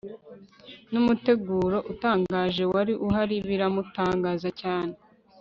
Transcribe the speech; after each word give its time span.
n'umuteguro 0.91 1.77
utangaje 1.91 2.63
wari 2.73 2.93
uhari 3.07 3.35
biramutangaza 3.47 4.49
cyane 4.61 4.93